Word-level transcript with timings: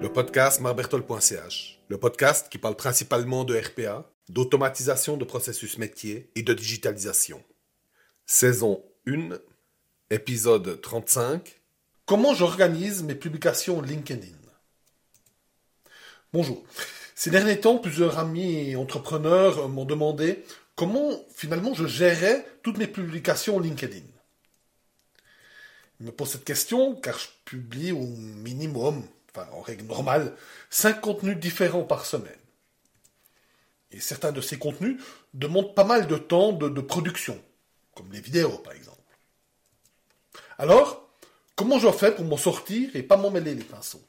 Le 0.00 0.08
podcast 0.12 0.60
marbertol.ch, 0.60 1.78
le 1.88 1.98
podcast 1.98 2.48
qui 2.50 2.58
parle 2.58 2.76
principalement 2.76 3.44
de 3.44 3.56
RPA, 3.56 4.10
d'automatisation 4.28 5.16
de 5.16 5.24
processus 5.24 5.78
métier 5.78 6.30
et 6.34 6.42
de 6.42 6.52
digitalisation. 6.52 7.42
Saison 8.26 8.82
1, 9.06 9.38
épisode 10.10 10.80
35. 10.80 11.60
Comment 12.06 12.34
j'organise 12.34 13.02
mes 13.02 13.14
publications 13.14 13.80
LinkedIn 13.80 14.26
Bonjour. 16.32 16.62
Ces 17.16 17.30
derniers 17.30 17.58
temps, 17.58 17.78
plusieurs 17.78 18.18
amis 18.18 18.70
et 18.70 18.76
entrepreneurs 18.76 19.68
m'ont 19.68 19.84
demandé 19.84 20.44
comment 20.76 21.10
finalement 21.34 21.74
je 21.74 21.86
gérais 21.86 22.46
toutes 22.62 22.78
mes 22.78 22.86
publications 22.86 23.58
LinkedIn. 23.58 24.06
Me 26.00 26.10
posent 26.10 26.32
cette 26.32 26.44
question 26.44 26.94
car 26.96 27.18
je 27.18 27.28
publie 27.44 27.92
au 27.92 28.06
minimum, 28.06 29.02
enfin 29.30 29.46
en 29.52 29.60
règle 29.60 29.84
normale, 29.84 30.34
5 30.70 31.00
contenus 31.00 31.36
différents 31.36 31.84
par 31.84 32.06
semaine. 32.06 32.32
Et 33.92 34.00
certains 34.00 34.32
de 34.32 34.40
ces 34.40 34.58
contenus 34.58 35.02
demandent 35.34 35.74
pas 35.74 35.84
mal 35.84 36.06
de 36.06 36.16
temps 36.16 36.52
de, 36.52 36.80
production, 36.80 37.40
comme 37.94 38.10
les 38.12 38.20
vidéos 38.20 38.58
par 38.58 38.72
exemple. 38.72 38.98
Alors, 40.58 41.08
comment 41.54 41.78
je 41.78 41.90
fais 41.90 42.14
pour 42.14 42.24
m'en 42.24 42.36
sortir 42.36 42.90
et 42.94 43.02
pas 43.02 43.16
m'en 43.16 43.30
mêler 43.30 43.54
les 43.54 43.64
pinceaux? 43.64 44.02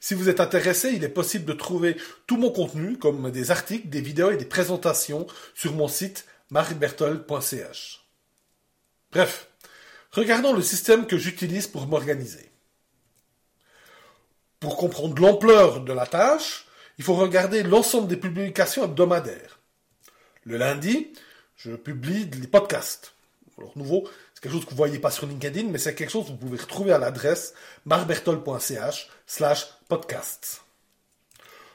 Si 0.00 0.14
vous 0.14 0.28
êtes 0.28 0.40
intéressé, 0.40 0.90
il 0.90 1.04
est 1.04 1.08
possible 1.08 1.44
de 1.44 1.52
trouver 1.52 1.96
tout 2.26 2.36
mon 2.36 2.50
contenu, 2.50 2.96
comme 2.96 3.30
des 3.30 3.50
articles, 3.50 3.88
des 3.88 4.00
vidéos 4.00 4.30
et 4.30 4.36
des 4.36 4.44
présentations, 4.44 5.26
sur 5.54 5.74
mon 5.74 5.88
site 5.88 6.26
marbertol.ch. 6.50 8.06
Bref, 9.10 9.48
regardons 10.16 10.52
le 10.52 10.62
système 10.62 11.06
que 11.06 11.18
j'utilise 11.18 11.66
pour 11.66 11.86
m'organiser. 11.86 12.50
Pour 14.58 14.76
comprendre 14.76 15.20
l'ampleur 15.20 15.80
de 15.82 15.92
la 15.92 16.06
tâche, 16.06 16.66
il 16.98 17.04
faut 17.04 17.14
regarder 17.14 17.62
l'ensemble 17.62 18.08
des 18.08 18.16
publications 18.16 18.84
hebdomadaires. 18.84 19.60
Le 20.44 20.56
lundi, 20.56 21.12
je 21.56 21.72
publie 21.72 22.26
des 22.26 22.46
podcasts. 22.46 23.12
Alors 23.58 23.76
nouveau, 23.76 24.08
c'est 24.32 24.42
quelque 24.42 24.52
chose 24.52 24.64
que 24.64 24.70
vous 24.70 24.76
voyez 24.76 24.98
pas 24.98 25.10
sur 25.10 25.26
LinkedIn, 25.26 25.68
mais 25.68 25.78
c'est 25.78 25.94
quelque 25.94 26.10
chose 26.10 26.24
que 26.26 26.30
vous 26.30 26.36
pouvez 26.36 26.58
retrouver 26.58 26.92
à 26.92 26.98
l'adresse 26.98 27.54
marbertol.ch 27.84 29.08
slash 29.26 29.66
podcasts. 29.88 30.62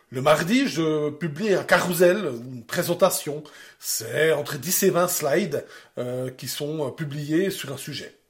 Le 0.10 0.22
mardi, 0.22 0.68
je 0.68 1.10
publie 1.10 1.54
un 1.54 1.64
carrousel, 1.64 2.18
une 2.18 2.66
présentation. 2.66 3.44
C'est 3.80 4.34
entre 4.34 4.58
10 4.58 4.84
et 4.84 4.90
20 4.90 5.08
slides 5.08 5.66
euh, 5.98 6.30
qui 6.32 6.50
sont 6.50 6.88
euh, 6.88 6.92
publiés 6.92 7.50
sur 7.50 7.72
un 7.72 7.78
sujet. 7.78 8.21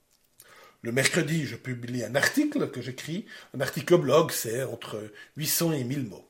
Le 0.84 0.92
mercredi, 0.92 1.46
je 1.46 1.56
publie 1.56 2.04
un 2.04 2.16
article 2.16 2.72
que 2.72 2.82
j'écris. 2.82 3.26
Un 3.56 3.62
article 3.62 3.98
blog, 3.98 4.32
c'est 4.32 4.64
entre 4.64 5.12
800 5.38 5.74
et 5.74 5.84
1000 5.84 6.08
mots. 6.08 6.28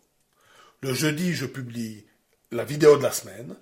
Le 0.81 0.93
jeudi, 0.93 1.33
je 1.33 1.45
publie 1.45 2.03
la 2.51 2.65
vidéo 2.65 2.97
de 2.97 3.03
la 3.03 3.11
semaine. 3.11 3.55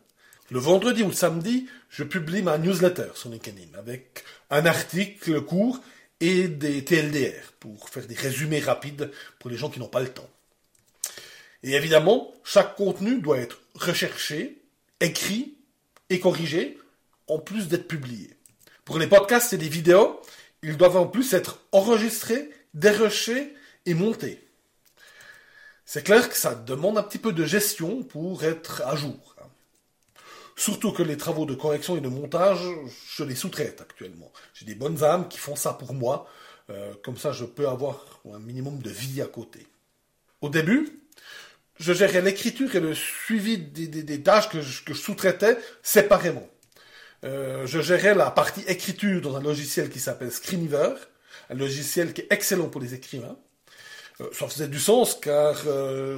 Le 0.50 0.60
vendredi 0.60 1.04
ou 1.04 1.08
le 1.08 1.14
samedi, 1.14 1.68
je 1.90 2.04
publie 2.04 2.42
ma 2.42 2.58
newsletter 2.58 3.10
sur 3.14 3.30
LinkedIn 3.30 3.78
avec 3.78 4.24
un 4.50 4.66
article 4.66 5.42
court 5.42 5.80
et 6.22 6.48
des 6.48 6.84
TLDR 6.84 7.54
pour 7.60 7.90
faire 7.90 8.08
des 8.08 8.16
résumés 8.16 8.60
rapides 8.60 9.12
pour 9.38 9.52
les 9.52 9.58
gens 9.58 9.70
qui 9.70 9.80
n'ont 9.80 9.88
pas 9.88 10.00
le 10.00 10.10
temps. 10.10 10.30
Et 11.62 11.74
évidemment, 11.74 12.34
chaque 12.44 12.76
contenu 12.76 13.20
doit 13.20 13.38
être 13.38 13.60
recherché, 13.76 14.62
écrit 15.02 15.56
et 16.10 16.20
corrigé 16.20 16.80
en 17.28 17.38
plus 17.38 17.68
d'être 17.68 17.88
publié. 17.88 18.36
Pour 18.86 18.98
les 18.98 19.08
podcasts 19.08 19.54
et 19.54 19.58
les 19.58 19.70
vidéos, 19.70 20.20
ils 20.64 20.78
doivent 20.78 20.98
en 20.98 21.08
plus 21.08 21.34
être 21.34 21.60
enregistrés, 21.72 22.50
dérushés 22.74 23.54
et 23.86 23.94
montés. 23.94 24.44
C'est 25.86 26.04
clair 26.04 26.30
que 26.30 26.36
ça 26.36 26.54
demande 26.54 26.98
un 26.98 27.04
petit 27.04 27.18
peu 27.18 27.34
de 27.34 27.46
gestion 27.46 28.04
pour 28.04 28.44
être 28.44 28.84
à 28.86 28.96
jour. 28.96 29.36
Surtout 30.56 30.92
que 30.92 31.02
les 31.02 31.16
travaux 31.16 31.46
de 31.46 31.56
correction 31.56 31.96
et 31.96 32.02
de 32.02 32.10
montage, 32.10 32.60
je 33.16 33.24
les 33.24 33.34
sous-traite 33.34 33.80
actuellement. 33.80 34.32
J'ai 34.54 34.66
des 34.66 34.76
bonnes 34.76 35.04
âmes 35.04 35.30
qui 35.30 35.38
font 35.38 35.56
ça 35.56 35.72
pour 35.72 35.94
moi. 35.94 36.28
Euh, 36.70 36.94
comme 37.02 37.18
ça, 37.18 37.32
je 37.32 37.46
peux 37.46 37.68
avoir 37.68 38.06
un 38.32 38.40
minimum 38.40 38.80
de 38.80 38.90
vie 38.90 39.22
à 39.22 39.26
côté. 39.26 39.66
Au 40.42 40.50
début, 40.50 41.02
je 41.80 41.94
gérais 41.94 42.22
l'écriture 42.22 42.76
et 42.76 42.82
le 42.82 42.94
suivi 42.94 43.58
des, 43.58 44.22
tâches 44.22 44.50
que 44.50 44.62
je, 44.62 44.94
sous-traitais 44.94 45.58
séparément. 45.82 46.48
Euh, 47.26 47.68
je 47.68 47.82
gérais 47.82 48.16
la 48.16 48.32
partie 48.32 48.62
écriture 48.68 49.22
dans 49.22 49.36
un 49.36 49.42
logiciel 49.42 49.90
qui 49.90 50.00
s'appelle 50.00 50.32
Screenweaver, 50.32 50.96
un 51.50 51.56
logiciel 51.56 52.14
qui 52.14 52.22
est 52.22 52.28
excellent 52.32 52.70
pour 52.70 52.82
les 52.82 52.94
écrivains. 52.94 53.38
Euh, 54.22 54.30
ça 54.32 54.48
faisait 54.48 54.68
du 54.68 54.80
sens 54.80 55.16
car 55.16 55.58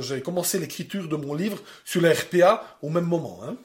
j'ai 0.01 0.21
commencé 0.21 0.59
l'écriture 0.59 1.07
de 1.07 1.15
mon 1.15 1.33
livre 1.33 1.59
sur 1.85 2.01
la 2.01 2.13
RPA 2.13 2.77
au 2.81 2.89
même 2.89 3.05
moment. 3.05 3.41
Hein. 3.43 3.57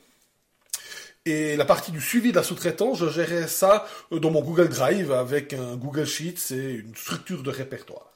Et 1.26 1.56
la 1.56 1.64
partie 1.64 1.90
du 1.90 2.00
suivi 2.00 2.30
de 2.30 2.36
la 2.36 2.44
sous-traitance, 2.44 3.00
je 3.00 3.08
gérais 3.08 3.48
ça 3.48 3.84
euh, 4.12 4.20
dans 4.20 4.30
mon 4.30 4.42
Google 4.42 4.68
Drive 4.68 5.10
avec 5.10 5.52
un 5.52 5.74
Google 5.74 6.06
Sheets 6.06 6.54
et 6.54 6.70
une 6.70 6.94
structure 6.94 7.42
de 7.42 7.50
répertoire. 7.50 8.12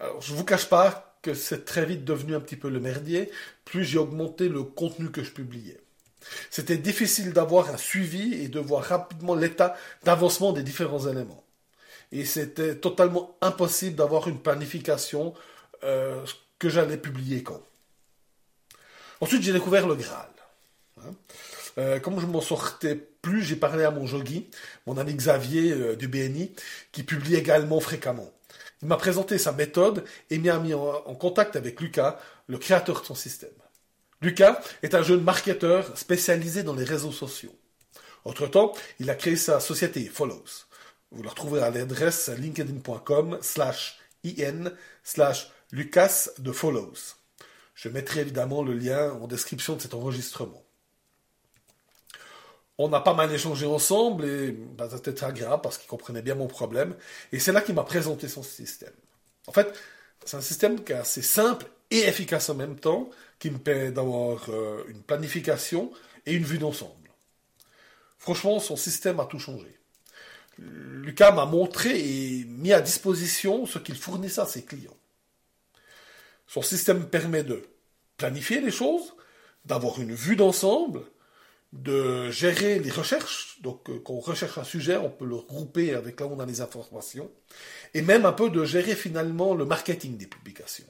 Alors, 0.00 0.22
je 0.22 0.32
vous 0.32 0.44
cache 0.44 0.64
pas 0.64 1.18
que 1.20 1.34
c'est 1.34 1.66
très 1.66 1.84
vite 1.84 2.02
devenu 2.02 2.34
un 2.34 2.40
petit 2.40 2.56
peu 2.56 2.70
le 2.70 2.80
merdier, 2.80 3.30
plus 3.66 3.84
j'ai 3.84 3.98
augmenté 3.98 4.48
le 4.48 4.62
contenu 4.62 5.10
que 5.10 5.22
je 5.22 5.32
publiais. 5.32 5.78
C'était 6.50 6.76
difficile 6.76 7.32
d'avoir 7.32 7.70
un 7.70 7.76
suivi 7.76 8.34
et 8.34 8.48
de 8.48 8.60
voir 8.60 8.84
rapidement 8.84 9.34
l'état 9.34 9.76
d'avancement 10.04 10.52
des 10.52 10.62
différents 10.62 11.06
éléments. 11.06 11.44
Et 12.12 12.24
c'était 12.24 12.76
totalement 12.76 13.36
impossible 13.40 13.96
d'avoir 13.96 14.28
une 14.28 14.40
planification 14.40 15.34
euh, 15.84 16.24
que 16.58 16.68
j'allais 16.68 16.96
publier 16.96 17.42
quand. 17.42 17.62
Ensuite, 19.20 19.42
j'ai 19.42 19.52
découvert 19.52 19.86
le 19.86 19.94
Graal. 19.94 20.28
Hein. 20.98 21.14
Euh, 21.78 22.00
comme 22.00 22.20
je 22.20 22.26
m'en 22.26 22.40
sortais 22.40 22.96
plus, 22.96 23.42
j'ai 23.42 23.56
parlé 23.56 23.84
à 23.84 23.90
mon 23.90 24.06
jogi, 24.06 24.48
mon 24.86 24.96
ami 24.98 25.14
Xavier 25.14 25.72
euh, 25.72 25.96
du 25.96 26.08
BNI, 26.08 26.52
qui 26.92 27.02
publie 27.02 27.36
également 27.36 27.80
fréquemment. 27.80 28.30
Il 28.82 28.88
m'a 28.88 28.96
présenté 28.96 29.38
sa 29.38 29.52
méthode 29.52 30.04
et 30.30 30.38
m'a 30.38 30.58
mis 30.58 30.74
en, 30.74 31.14
contact 31.14 31.54
avec 31.56 31.80
Lucas, 31.80 32.18
le 32.46 32.58
créateur 32.58 33.02
de 33.02 33.06
son 33.06 33.14
système. 33.14 33.50
Lucas 34.22 34.60
est 34.82 34.94
un 34.94 35.02
jeune 35.02 35.22
marketeur 35.22 35.96
spécialisé 35.96 36.62
dans 36.62 36.74
les 36.74 36.84
réseaux 36.84 37.12
sociaux. 37.12 37.56
Entre-temps, 38.24 38.72
il 38.98 39.08
a 39.08 39.14
créé 39.14 39.36
sa 39.36 39.60
société 39.60 40.04
Follows. 40.04 40.66
Vous 41.10 41.22
la 41.22 41.30
retrouverez 41.30 41.62
à 41.62 41.70
l'adresse 41.70 42.28
linkedin.com 42.28 43.38
slash 43.40 43.98
in 44.24 44.72
slash 45.02 45.50
lucas 45.72 46.28
de 46.38 46.52
Follows. 46.52 47.16
Je 47.74 47.88
mettrai 47.88 48.20
évidemment 48.20 48.62
le 48.62 48.74
lien 48.74 49.12
en 49.12 49.26
description 49.26 49.76
de 49.76 49.80
cet 49.80 49.94
enregistrement 49.94 50.62
on 52.82 52.92
a 52.94 53.00
pas 53.00 53.12
mal 53.12 53.30
échangé 53.30 53.66
ensemble 53.66 54.24
et 54.24 54.52
bah, 54.52 54.88
c'était 54.90 55.12
très 55.12 55.26
agréable 55.26 55.60
parce 55.62 55.76
qu'il 55.76 55.86
comprenait 55.86 56.22
bien 56.22 56.34
mon 56.34 56.46
problème. 56.46 56.94
Et 57.30 57.38
c'est 57.38 57.52
là 57.52 57.60
qu'il 57.60 57.74
m'a 57.74 57.82
présenté 57.82 58.26
son 58.26 58.42
système. 58.42 58.94
En 59.46 59.52
fait, 59.52 59.70
c'est 60.24 60.38
un 60.38 60.40
système 60.40 60.82
qui 60.82 60.92
est 60.92 60.96
assez 60.96 61.20
simple 61.20 61.66
et 61.90 62.08
efficace 62.08 62.48
en 62.48 62.54
même 62.54 62.76
temps, 62.76 63.10
qui 63.40 63.50
me 63.50 63.58
permet 63.58 63.90
d'avoir 63.90 64.48
euh, 64.50 64.84
une 64.88 65.02
planification 65.02 65.90
et 66.26 66.34
une 66.34 66.44
vue 66.44 66.58
d'ensemble. 66.58 67.10
Franchement, 68.18 68.60
son 68.60 68.76
système 68.76 69.18
a 69.18 69.24
tout 69.24 69.40
changé. 69.40 69.80
Lucas 70.58 71.32
m'a 71.32 71.46
montré 71.46 71.98
et 71.98 72.44
mis 72.44 72.72
à 72.72 72.82
disposition 72.82 73.64
ce 73.64 73.78
qu'il 73.78 73.96
fournissait 73.96 74.42
à 74.42 74.46
ses 74.46 74.62
clients. 74.62 74.96
Son 76.46 76.60
système 76.60 77.08
permet 77.08 77.42
de 77.42 77.66
planifier 78.18 78.60
les 78.60 78.70
choses, 78.70 79.14
d'avoir 79.64 80.00
une 80.00 80.14
vue 80.14 80.36
d'ensemble, 80.36 81.02
de 81.72 82.30
gérer 82.30 82.78
les 82.78 82.90
recherches. 82.90 83.58
Donc, 83.62 83.88
euh, 83.88 84.00
quand 84.04 84.14
on 84.14 84.20
recherche 84.20 84.58
un 84.58 84.64
sujet, 84.64 84.96
on 84.96 85.08
peut 85.08 85.24
le 85.24 85.36
regrouper 85.36 85.94
avec 85.94 86.20
là 86.20 86.26
où 86.26 86.34
on 86.34 86.40
a 86.40 86.46
les 86.46 86.60
informations. 86.60 87.30
Et 87.94 88.02
même 88.02 88.26
un 88.26 88.32
peu 88.32 88.50
de 88.50 88.64
gérer 88.64 88.94
finalement 88.94 89.54
le 89.54 89.64
marketing 89.64 90.18
des 90.18 90.26
publications. 90.26 90.89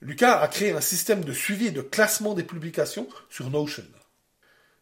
Lucas 0.00 0.40
a 0.40 0.48
créé 0.48 0.72
un 0.72 0.80
système 0.80 1.24
de 1.24 1.32
suivi 1.32 1.66
et 1.66 1.72
de 1.72 1.82
classement 1.82 2.34
des 2.34 2.42
publications 2.42 3.08
sur 3.28 3.50
Notion. 3.50 3.84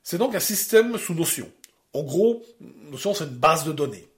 C'est 0.02 0.18
donc 0.18 0.34
un 0.34 0.40
système 0.40 0.96
sous 0.96 1.14
Notion. 1.14 1.50
En 1.92 2.02
gros, 2.02 2.44
Notion, 2.60 3.14
c'est 3.14 3.24
une 3.24 3.30
base 3.30 3.64
de 3.64 3.72
données. 3.72 4.08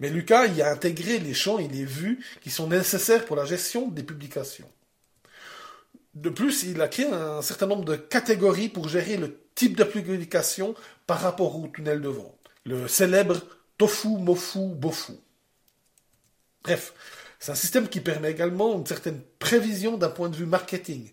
Mais 0.00 0.08
Lucas 0.08 0.46
y 0.46 0.62
a 0.62 0.70
intégré 0.70 1.18
les 1.18 1.34
champs 1.34 1.58
et 1.58 1.68
les 1.68 1.84
vues 1.84 2.24
qui 2.40 2.50
sont 2.50 2.66
nécessaires 2.66 3.24
pour 3.26 3.36
la 3.36 3.44
gestion 3.44 3.88
des 3.88 4.02
publications. 4.02 4.70
De 6.14 6.30
plus, 6.30 6.64
il 6.64 6.80
a 6.80 6.88
créé 6.88 7.06
un 7.06 7.42
certain 7.42 7.66
nombre 7.66 7.84
de 7.84 7.94
catégories 7.94 8.68
pour 8.68 8.88
gérer 8.88 9.16
le 9.16 9.38
type 9.54 9.76
de 9.76 9.84
publication 9.84 10.74
par 11.06 11.20
rapport 11.20 11.56
au 11.56 11.68
tunnel 11.68 12.00
de 12.00 12.08
vente. 12.08 12.34
Le 12.64 12.88
célèbre 12.88 13.40
tofu, 13.78 14.08
mofu, 14.08 14.66
bofu. 14.74 15.12
Bref, 16.64 16.92
c'est 17.40 17.52
un 17.52 17.56
système 17.56 17.88
qui 17.88 18.00
permet 18.00 18.30
également 18.30 18.76
une 18.76 18.86
certaine 18.86 19.22
prévision 19.38 19.96
d'un 19.96 20.10
point 20.10 20.28
de 20.28 20.36
vue 20.36 20.46
marketing. 20.46 21.10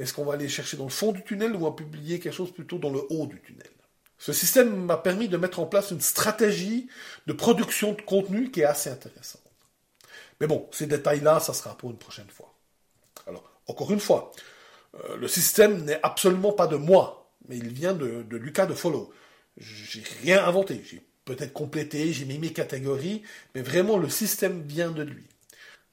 Est-ce 0.00 0.12
qu'on 0.12 0.24
va 0.24 0.34
aller 0.34 0.48
chercher 0.48 0.76
dans 0.76 0.84
le 0.84 0.90
fond 0.90 1.12
du 1.12 1.22
tunnel 1.22 1.54
ou 1.54 1.58
on 1.58 1.70
va 1.70 1.76
publier 1.76 2.18
quelque 2.18 2.34
chose 2.34 2.52
plutôt 2.52 2.78
dans 2.78 2.90
le 2.90 3.00
haut 3.10 3.26
du 3.26 3.40
tunnel? 3.40 3.70
Ce 4.18 4.32
système 4.32 4.74
m'a 4.84 4.96
permis 4.96 5.28
de 5.28 5.36
mettre 5.36 5.60
en 5.60 5.66
place 5.66 5.92
une 5.92 6.00
stratégie 6.00 6.88
de 7.28 7.32
production 7.32 7.92
de 7.92 8.02
contenu 8.02 8.50
qui 8.50 8.60
est 8.60 8.64
assez 8.64 8.90
intéressante. 8.90 9.42
Mais 10.40 10.48
bon, 10.48 10.68
ces 10.72 10.88
détails-là, 10.88 11.38
ça 11.38 11.54
sera 11.54 11.76
pour 11.76 11.90
une 11.90 11.98
prochaine 11.98 12.28
fois. 12.28 12.52
Alors, 13.28 13.48
encore 13.68 13.92
une 13.92 14.00
fois, 14.00 14.32
euh, 14.96 15.16
le 15.16 15.28
système 15.28 15.84
n'est 15.84 16.00
absolument 16.02 16.52
pas 16.52 16.66
de 16.66 16.76
moi, 16.76 17.30
mais 17.48 17.56
il 17.56 17.68
vient 17.68 17.94
de, 17.94 18.22
de 18.22 18.36
Lucas 18.36 18.66
de 18.66 18.74
Follow. 18.74 19.12
J'ai 19.56 20.02
rien 20.22 20.44
inventé, 20.44 20.82
j'ai 20.84 21.02
peut-être 21.24 21.52
complété, 21.52 22.12
j'ai 22.12 22.24
mis 22.24 22.38
mes 22.38 22.52
catégories, 22.52 23.22
mais 23.54 23.62
vraiment 23.62 23.96
le 23.96 24.08
système 24.08 24.62
vient 24.62 24.90
de 24.90 25.02
lui. 25.02 25.24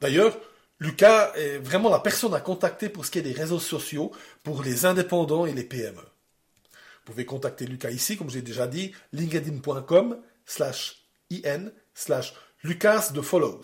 D'ailleurs, 0.06 0.38
Lucas 0.80 1.34
est 1.34 1.58
vraiment 1.58 1.90
la 1.90 1.98
personne 1.98 2.36
à 2.36 2.40
contacter 2.40 2.90
pour 2.90 3.08
ce 3.08 3.10
qui 3.10 3.18
est 3.18 3.24
des 3.24 3.32
réseaux 3.32 3.60
sociaux 3.60 4.12
pour 4.44 4.62
les 4.62 4.86
indépendants 4.86 5.48
et 5.48 5.52
les 5.52 5.64
PME. 5.64 5.96
Vous 5.96 7.06
pouvez 7.06 7.26
contacter 7.26 7.66
Lucas 7.66 7.90
ici, 7.90 8.16
comme 8.16 8.30
j'ai 8.30 8.44
déjà 8.44 8.68
dit, 8.68 8.94
linkedin.com 9.14 10.22
slash 10.46 11.08
in 11.32 11.72
slash 11.96 12.36
lucas 12.64 13.14
de 13.16 13.22
follows. 13.22 13.64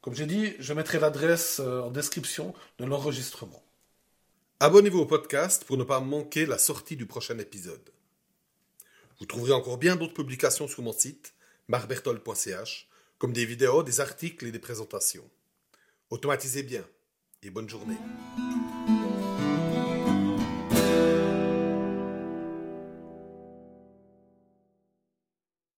Comme 0.00 0.14
j'ai 0.14 0.26
dit, 0.26 0.54
je 0.60 0.72
mettrai 0.72 1.00
l'adresse 1.00 1.58
euh, 1.58 1.80
en 1.80 1.90
description 1.90 2.54
de 2.78 2.84
l'enregistrement. 2.84 3.64
Abonnez-vous 4.60 5.00
au 5.00 5.06
podcast 5.06 5.64
pour 5.64 5.76
ne 5.76 5.82
pas 5.82 5.98
manquer 5.98 6.46
la 6.46 6.58
sortie 6.58 6.94
du 6.94 7.06
prochain 7.06 7.36
épisode. 7.40 7.90
Vous 9.18 9.26
trouverez 9.26 9.54
encore 9.54 9.78
bien 9.78 9.96
d'autres 9.96 10.14
publications 10.14 10.68
sur 10.68 10.84
mon 10.84 10.92
site, 10.92 11.34
marbertol.ch, 11.66 12.88
comme 13.18 13.32
des 13.32 13.46
vidéos, 13.46 13.82
des 13.82 14.00
articles 14.00 14.46
et 14.46 14.52
des 14.52 14.58
présentations. 14.58 15.28
Automatisez 16.10 16.62
bien 16.62 16.84
et 17.42 17.50
bonne 17.50 17.68
journée. 17.68 17.96